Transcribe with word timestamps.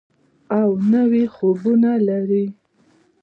او 0.59 0.69
نوي 0.93 1.25
خوبونه 1.35 1.91
لري. 2.07 2.45